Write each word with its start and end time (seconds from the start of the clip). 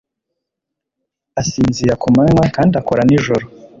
Asinzira 1.41 1.93
ku 2.01 2.07
manywa 2.15 2.43
kandi 2.55 2.73
akora 2.81 3.01
nijoro. 3.07 3.45